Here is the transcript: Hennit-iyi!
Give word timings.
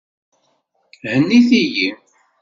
Hennit-iyi! 1.11 1.87